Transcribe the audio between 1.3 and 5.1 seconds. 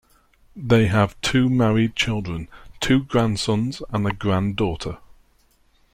married children, two grandsons, and a granddaughter.